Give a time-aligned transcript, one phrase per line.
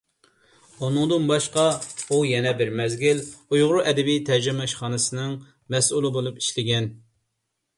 [0.85, 1.65] ئۇنىڭدىن باشقا،
[2.15, 5.37] ئۇ يەنە بىر مەزگىل ئۇيغۇر ئەدەبىي تەرجىمە ئىشخانىسىنىڭ
[5.77, 6.91] مەسئۇلى بولۇپ ئىشلىگەن.